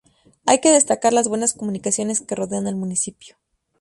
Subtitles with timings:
[0.47, 3.37] Hay que destacar las buenas comunicaciones que rodean al municipio.